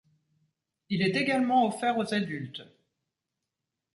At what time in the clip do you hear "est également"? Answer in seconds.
1.03-1.67